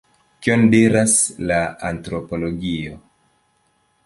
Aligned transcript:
Kion 0.45 0.63
diras 0.75 1.13
la 1.51 1.59
antropologio? 1.91 2.99